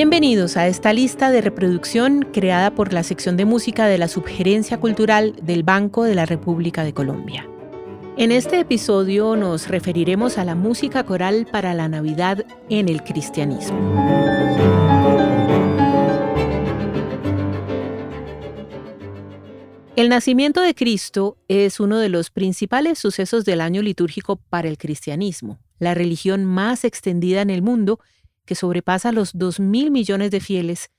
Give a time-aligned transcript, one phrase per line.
[0.00, 4.80] Bienvenidos a esta lista de reproducción creada por la sección de música de la Subgerencia
[4.80, 7.46] Cultural del Banco de la República de Colombia.
[8.16, 13.78] En este episodio nos referiremos a la música coral para la Navidad en el cristianismo.
[19.96, 24.78] El nacimiento de Cristo es uno de los principales sucesos del año litúrgico para el
[24.78, 28.00] cristianismo, la religión más extendida en el mundo
[28.50, 30.90] que sobrepasa los 2.000 millones de fieles,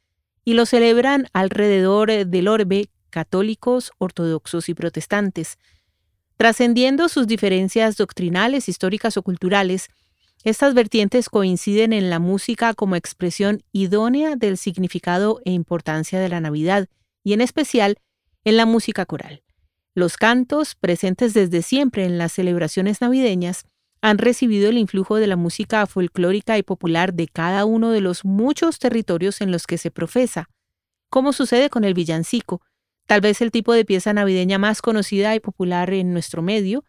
[0.46, 5.58] y lo celebran alrededor del orbe católicos, ortodoxos y protestantes.
[6.38, 9.90] Trascendiendo sus diferencias doctrinales, históricas o culturales,
[10.46, 16.40] estas vertientes coinciden en la música como expresión idónea del significado e importancia de la
[16.40, 16.88] Navidad,
[17.22, 17.98] y en especial
[18.46, 19.44] en la música coral.
[19.94, 23.66] Los cantos, presentes desde siempre en las celebraciones navideñas,
[24.02, 28.26] han recibido el influjo de la música folclórica y popular de cada uno de los
[28.26, 30.50] muchos territorios en los que se profesa.
[31.10, 32.62] Como sucede con el villancico,
[33.06, 36.84] tal vez el tipo de pieza navideña más conocida y popular en nuestro medio,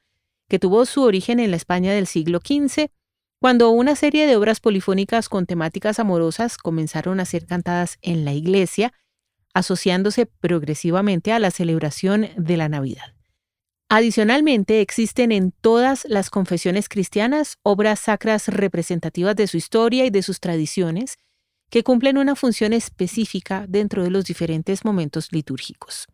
[0.49, 2.91] que tuvo su origen en la España del siglo XV,
[3.41, 8.33] cuando una serie de obras polifónicas con temáticas amorosas comenzaron a ser cantadas en la
[8.33, 8.93] iglesia,
[9.53, 13.12] asociándose progresivamente a la celebración de la Navidad.
[13.95, 20.23] Adicionalmente, existen en todas las confesiones cristianas obras sacras representativas de su historia y de
[20.23, 21.19] sus tradiciones,
[21.69, 26.07] que cumplen una función específica dentro de los diferentes momentos litúrgicos.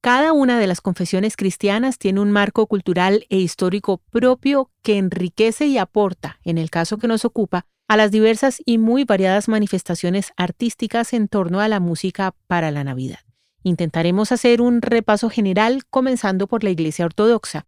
[0.00, 5.66] Cada una de las confesiones cristianas tiene un marco cultural e histórico propio que enriquece
[5.66, 10.32] y aporta, en el caso que nos ocupa, a las diversas y muy variadas manifestaciones
[10.38, 13.27] artísticas en torno a la música para la Navidad.
[13.62, 17.66] Intentaremos hacer un repaso general comenzando por la Iglesia Ortodoxa.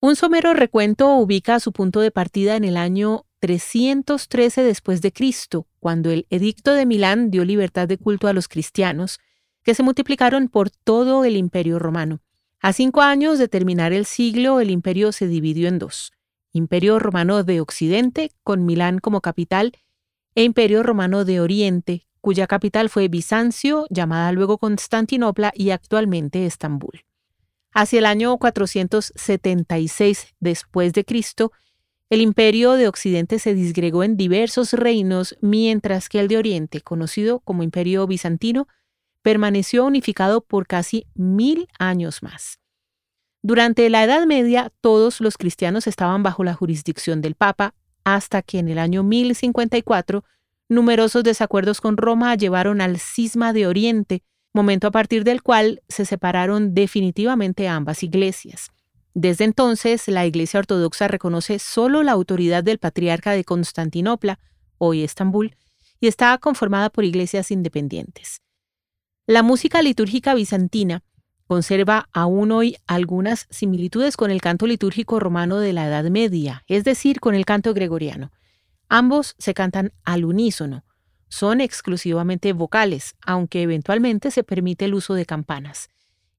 [0.00, 5.66] Un somero recuento ubica su punto de partida en el año 313 después de Cristo,
[5.80, 9.18] cuando el Edicto de Milán dio libertad de culto a los cristianos,
[9.62, 12.20] que se multiplicaron por todo el Imperio romano.
[12.60, 16.12] A cinco años de terminar el siglo, el imperio se dividió en dos.
[16.52, 19.72] Imperio romano de Occidente, con Milán como capital,
[20.34, 27.06] e Imperio romano de Oriente, cuya capital fue Bizancio, llamada luego Constantinopla y actualmente Estambul.
[27.72, 31.52] Hacia el año 476 después de Cristo,
[32.10, 37.40] el imperio de Occidente se disgregó en diversos reinos, mientras que el de Oriente, conocido
[37.40, 38.68] como Imperio Bizantino,
[39.22, 42.58] permaneció unificado por casi mil años más.
[43.40, 47.72] Durante la Edad Media, todos los cristianos estaban bajo la jurisdicción del Papa,
[48.04, 50.24] hasta que en el año 1054
[50.70, 56.04] Numerosos desacuerdos con Roma llevaron al cisma de Oriente, momento a partir del cual se
[56.04, 58.70] separaron definitivamente ambas iglesias.
[59.14, 64.38] Desde entonces, la Iglesia Ortodoxa reconoce solo la autoridad del patriarca de Constantinopla,
[64.76, 65.56] hoy Estambul,
[66.00, 68.42] y está conformada por iglesias independientes.
[69.26, 71.02] La música litúrgica bizantina
[71.46, 76.84] conserva aún hoy algunas similitudes con el canto litúrgico romano de la Edad Media, es
[76.84, 78.30] decir, con el canto gregoriano.
[78.88, 80.84] Ambos se cantan al unísono.
[81.28, 85.90] Son exclusivamente vocales, aunque eventualmente se permite el uso de campanas.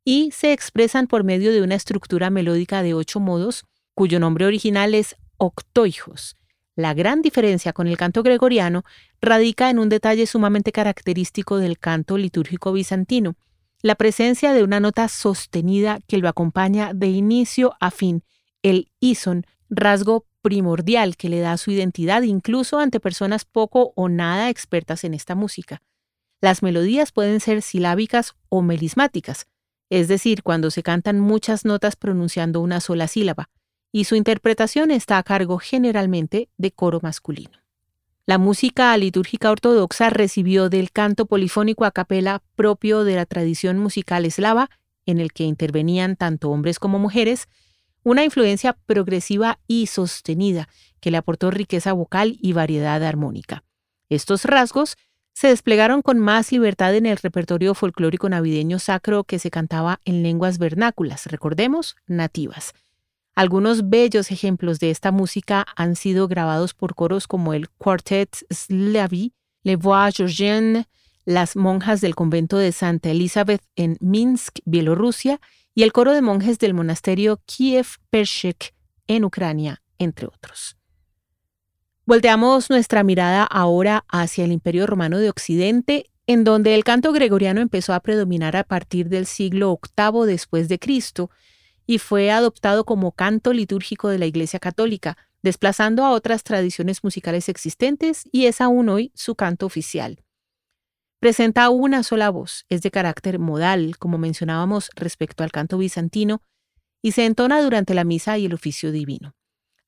[0.04, 4.96] Y se expresan por medio de una estructura melódica de ocho modos, cuyo nombre original
[4.96, 6.38] es octoijos.
[6.76, 8.84] La gran diferencia con el canto gregoriano
[9.22, 13.36] radica en un detalle sumamente característico del canto litúrgico bizantino,
[13.82, 18.24] la presencia de una nota sostenida que lo acompaña de inicio a fin,
[18.64, 24.50] el ison, rasgo primordial que le da su identidad incluso ante personas poco o nada
[24.50, 25.82] expertas en esta música.
[26.42, 29.48] Las melodías pueden ser silábicas o melismáticas,
[29.90, 33.50] es decir, cuando se cantan muchas notas pronunciando una sola sílaba,
[33.92, 37.60] y su interpretación está a cargo generalmente de coro masculino.
[38.26, 44.26] La música litúrgica ortodoxa recibió del canto polifónico a capela propio de la tradición musical
[44.26, 44.70] eslava,
[45.08, 47.47] en el que intervenían tanto hombres como mujeres,
[48.03, 50.69] una influencia progresiva y sostenida
[50.99, 53.63] que le aportó riqueza vocal y variedad armónica.
[54.09, 54.97] Estos rasgos
[55.34, 60.22] se desplegaron con más libertad en el repertorio folclórico navideño sacro que se cantaba en
[60.23, 62.73] lenguas vernáculas, recordemos, nativas.
[63.35, 69.34] Algunos bellos ejemplos de esta música han sido grabados por coros como el Quartet Slavy,
[69.63, 70.87] Le Voix Georgienne,
[71.23, 75.40] las monjas del convento de Santa Elizabeth en Minsk, Bielorrusia,
[75.79, 78.76] y el coro de monjes del monasterio Kiev Pershek
[79.08, 80.76] en Ucrania, entre otros.
[82.05, 87.61] Volteamos nuestra mirada ahora hacia el Imperio Romano de Occidente, en donde el canto gregoriano
[87.61, 91.31] empezó a predominar a partir del siglo VIII después de Cristo
[91.87, 97.47] y fue adoptado como canto litúrgico de la Iglesia Católica, desplazando a otras tradiciones musicales
[97.47, 100.25] existentes y es aún hoy su canto oficial.
[101.20, 106.42] Presenta una sola voz, es de carácter modal, como mencionábamos respecto al canto bizantino,
[107.02, 109.36] y se entona durante la misa y el oficio divino.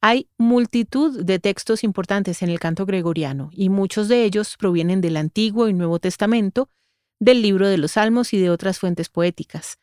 [0.02, 5.16] Hay multitud de textos importantes en el canto gregoriano, y muchos de ellos provienen del
[5.16, 6.70] Antiguo y Nuevo Testamento,
[7.18, 9.78] del libro de los Salmos y de otras fuentes poéticas.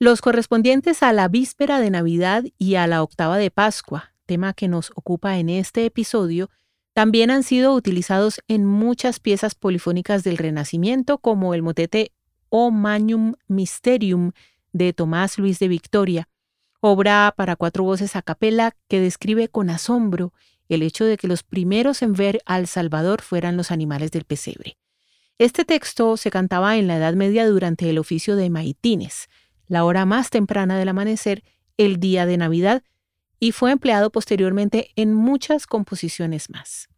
[0.00, 4.66] Los correspondientes a la víspera de Navidad y a la octava de Pascua, tema que
[4.66, 6.50] nos ocupa en este episodio,
[6.92, 12.12] también han sido utilizados en muchas piezas polifónicas del Renacimiento, como el motete
[12.48, 14.32] O Magnum Mysterium
[14.72, 16.28] de Tomás Luis de Victoria,
[16.80, 20.32] obra para cuatro voces a capela que describe con asombro
[20.68, 24.78] el hecho de que los primeros en ver al Salvador fueran los animales del pesebre.
[25.38, 29.28] Este texto se cantaba en la Edad Media durante el oficio de maitines,
[29.66, 31.42] la hora más temprana del amanecer,
[31.76, 32.82] el día de Navidad,
[33.40, 36.88] y fue empleado posteriormente en muchas composiciones más.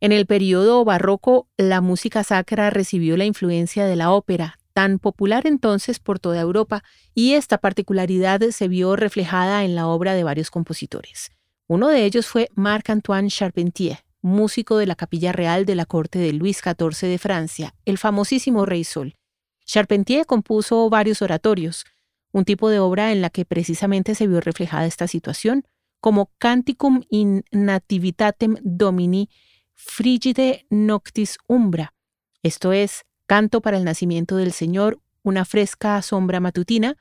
[0.00, 5.46] En el periodo barroco, la música sacra recibió la influencia de la ópera, tan popular
[5.46, 6.82] entonces por toda Europa,
[7.14, 11.30] y esta particularidad se vio reflejada en la obra de varios compositores.
[11.66, 16.32] Uno de ellos fue Marc-Antoine Charpentier, músico de la capilla real de la corte de
[16.32, 19.16] Luis XIV de Francia, el famosísimo Rey Sol.
[19.64, 21.84] Charpentier compuso varios oratorios,
[22.32, 25.64] un tipo de obra en la que precisamente se vio reflejada esta situación,
[26.00, 29.28] como Canticum in Nativitatem Domini
[29.74, 31.94] Frigide Noctis Umbra,
[32.42, 36.96] esto es, Canto para el Nacimiento del Señor, una fresca sombra matutina,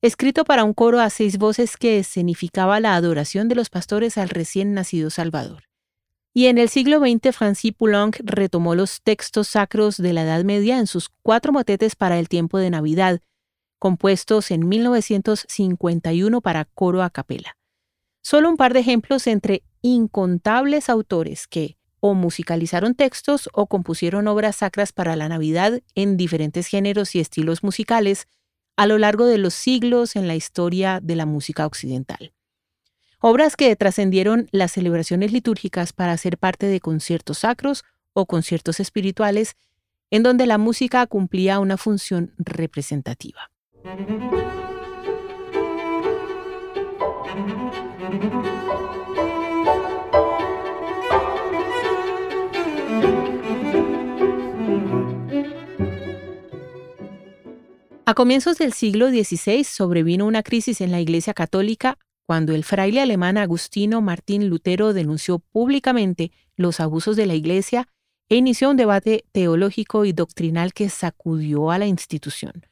[0.00, 4.28] escrito para un coro a seis voces que escenificaba la adoración de los pastores al
[4.28, 5.64] recién nacido Salvador.
[6.32, 10.78] Y en el siglo XX, Francis Poulenc retomó los textos sacros de la Edad Media
[10.78, 13.20] en sus cuatro motetes para el tiempo de Navidad,
[13.78, 17.56] compuestos en 1951 para coro a capela.
[18.22, 24.56] Solo un par de ejemplos entre incontables autores que o musicalizaron textos o compusieron obras
[24.56, 28.28] sacras para la Navidad en diferentes géneros y estilos musicales
[28.76, 32.32] a lo largo de los siglos en la historia de la música occidental.
[33.20, 39.56] Obras que trascendieron las celebraciones litúrgicas para ser parte de conciertos sacros o conciertos espirituales
[40.10, 43.50] en donde la música cumplía una función representativa.
[58.04, 63.00] A comienzos del siglo XVI sobrevino una crisis en la Iglesia Católica cuando el fraile
[63.00, 67.88] alemán Agustino Martín Lutero denunció públicamente los abusos de la Iglesia
[68.28, 72.67] e inició un debate teológico y doctrinal que sacudió a la institución.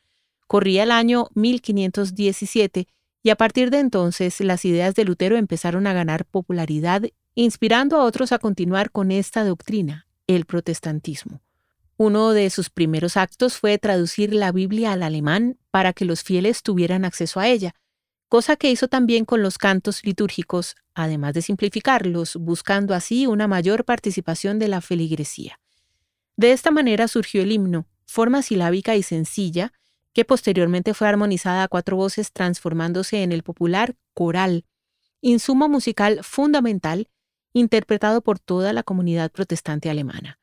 [0.46, 2.86] Corría el año 1517
[3.22, 7.02] y a partir de entonces las ideas de Lutero empezaron a ganar popularidad,
[7.34, 11.40] inspirando a otros a continuar con esta doctrina, el protestantismo.
[11.96, 16.62] Uno de sus primeros actos fue traducir la Biblia al alemán para que los fieles
[16.62, 17.74] tuvieran acceso a ella,
[18.28, 23.84] cosa que hizo también con los cantos litúrgicos, además de simplificarlos, buscando así una mayor
[23.84, 25.58] participación de la feligresía.
[26.36, 29.72] De esta manera surgió el himno, forma silábica y sencilla,
[30.16, 34.64] que posteriormente fue armonizada a cuatro voces transformándose en el popular coral,
[35.20, 37.10] insumo musical fundamental
[37.52, 40.38] interpretado por toda la comunidad protestante alemana.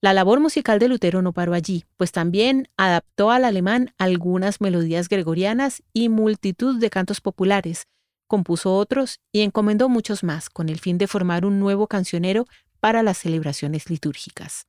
[0.00, 5.08] La labor musical de Lutero no paró allí, pues también adaptó al alemán algunas melodías
[5.08, 7.88] gregorianas y multitud de cantos populares,
[8.28, 12.46] compuso otros y encomendó muchos más con el fin de formar un nuevo cancionero
[12.78, 14.67] para las celebraciones litúrgicas.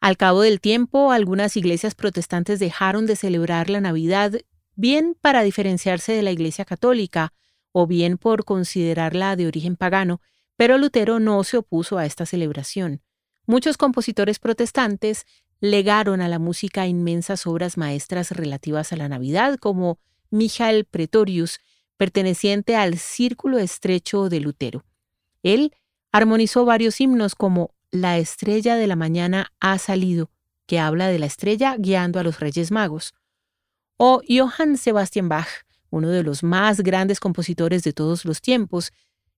[0.00, 4.32] Al cabo del tiempo, algunas iglesias protestantes dejaron de celebrar la Navidad,
[4.76, 7.32] bien para diferenciarse de la Iglesia católica,
[7.72, 10.20] o bien por considerarla de origen pagano,
[10.56, 13.02] pero Lutero no se opuso a esta celebración.
[13.46, 15.26] Muchos compositores protestantes
[15.60, 19.98] legaron a la música inmensas obras maestras relativas a la Navidad, como
[20.30, 21.60] Michael Pretorius,
[21.96, 24.84] perteneciente al círculo estrecho de Lutero.
[25.42, 25.72] Él
[26.12, 30.30] armonizó varios himnos como La estrella de la mañana ha salido,
[30.66, 33.14] que habla de la estrella guiando a los Reyes Magos,
[33.96, 35.48] o Johann Sebastian Bach,
[35.88, 38.92] uno de los más grandes compositores de todos los tiempos,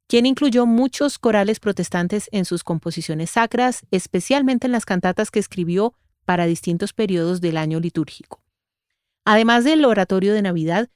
[0.09, 5.95] quien incluyó muchos corales protestantes en sus composiciones sacras, especialmente en las cantatas que escribió
[6.25, 8.43] para distintos periodos del año litúrgico.
[9.25, 10.89] Además del oratorio de Navidad,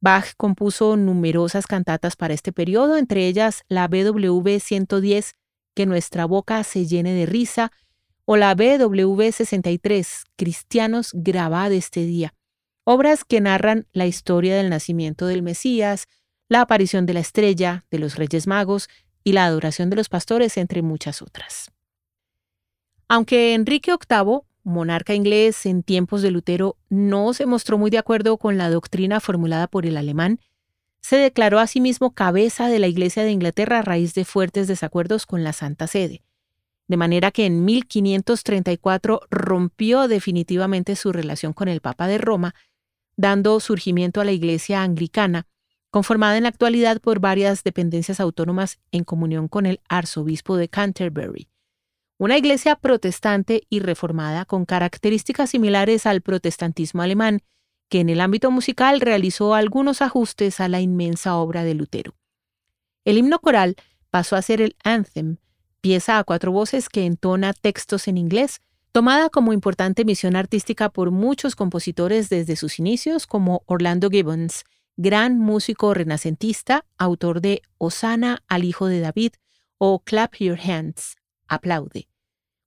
[0.00, 5.34] Bach compuso numerosas cantatas para este periodo, entre ellas la BWV 110,
[5.74, 7.72] Que nuestra boca se llene de risa,
[8.24, 12.34] o la BWV 63, Cristianos grabad este día,
[12.84, 16.06] obras que narran la historia del nacimiento del Mesías,
[16.48, 18.88] la aparición de la estrella, de los Reyes Magos
[19.24, 21.70] y la adoración de los pastores, entre muchas otras.
[23.08, 28.36] Aunque Enrique VIII, monarca inglés en tiempos de Lutero, no se mostró muy de acuerdo
[28.36, 30.40] con la doctrina formulada por el alemán,
[31.02, 34.68] se declaró a sí mismo cabeza de la Iglesia de Inglaterra a raíz de fuertes
[34.68, 36.22] desacuerdos con la Santa Sede,
[36.86, 42.54] de manera que en 1534 rompió definitivamente su relación con el Papa de Roma,
[43.16, 45.46] dando surgimiento a la Iglesia anglicana,
[45.90, 51.48] conformada en la actualidad por varias dependencias autónomas en comunión con el arzobispo de Canterbury.
[52.16, 57.42] Una iglesia protestante y reformada con características similares al protestantismo alemán,
[57.92, 62.14] que en el ámbito musical realizó algunos ajustes a la inmensa obra de Lutero.
[63.04, 63.76] El himno coral
[64.08, 65.36] pasó a ser el anthem,
[65.82, 71.10] pieza a cuatro voces que entona textos en inglés, tomada como importante misión artística por
[71.10, 74.64] muchos compositores desde sus inicios, como Orlando Gibbons,
[74.96, 79.32] gran músico renacentista, autor de Osana al Hijo de David
[79.76, 82.08] o Clap Your Hands, aplaude.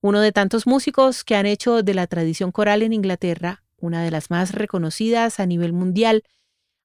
[0.01, 4.12] Uno de tantos músicos que han hecho de la tradición coral en Inglaterra una de
[4.12, 6.24] las más reconocidas a nivel mundial,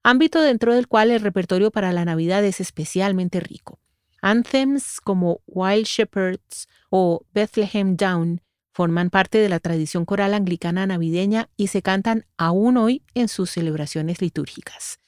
[0.03, 3.81] ámbito dentro del cual el repertorio para la Navidad es especialmente rico.
[4.23, 8.43] Anthems como Wild Shepherds o Bethlehem Down
[8.73, 13.51] forman parte de la tradición coral anglicana navideña y se cantan aún hoy en sus
[13.51, 14.99] celebraciones litúrgicas.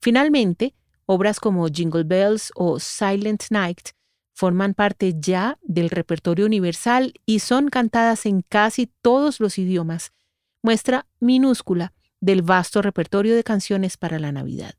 [0.00, 0.74] Finalmente,
[1.06, 3.90] obras como Jingle Bells o Silent Night
[4.34, 10.12] forman parte ya del repertorio universal y son cantadas en casi todos los idiomas,
[10.64, 14.74] muestra minúscula del vasto repertorio de canciones para la Navidad.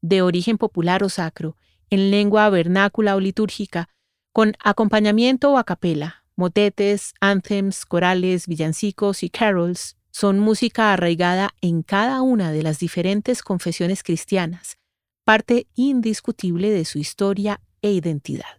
[0.00, 1.56] De origen popular o sacro,
[1.90, 3.88] en lengua vernácula o litúrgica,
[4.32, 11.84] con acompañamiento o a capela, motetes, anthems, corales, villancicos y carols, son música arraigada en
[11.84, 14.76] cada una de las diferentes confesiones cristianas,
[15.24, 18.58] parte indiscutible de su historia e identidad.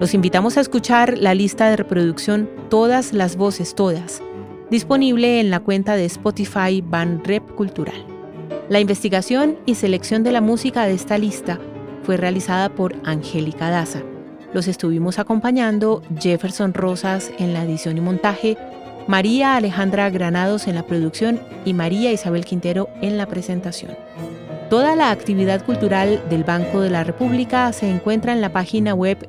[0.00, 4.22] Los invitamos a escuchar la lista de reproducción Todas las voces todas,
[4.70, 8.06] disponible en la cuenta de Spotify Ban Rep Cultural.
[8.68, 11.58] La investigación y selección de la música de esta lista
[12.04, 14.02] fue realizada por Angélica Daza.
[14.52, 18.56] Los estuvimos acompañando Jefferson Rosas en la edición y montaje,
[19.08, 23.96] María Alejandra Granados en la producción y María Isabel Quintero en la presentación.
[24.70, 29.28] Toda la actividad cultural del Banco de la República se encuentra en la página web